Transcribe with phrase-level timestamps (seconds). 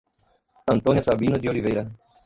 [0.67, 1.91] Antônia Sabino de Oliveira